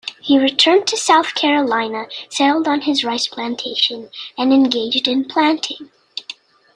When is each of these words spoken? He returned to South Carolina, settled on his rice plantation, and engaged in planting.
He 0.19 0.39
returned 0.39 0.87
to 0.87 0.97
South 0.97 1.35
Carolina, 1.35 2.07
settled 2.27 2.67
on 2.67 2.81
his 2.81 3.03
rice 3.03 3.27
plantation, 3.27 4.09
and 4.35 4.51
engaged 4.51 5.07
in 5.07 5.25
planting. 5.25 5.91